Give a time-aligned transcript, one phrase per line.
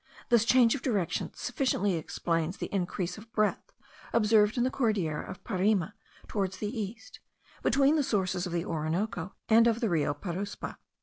[0.29, 3.71] This change of direction sufficiently explains the increase of breadth
[4.13, 5.93] observed in the Cordillera of Parime
[6.27, 7.19] towards the east,
[7.61, 10.79] between the sources of the Orinoco and of the Rio Paruspa.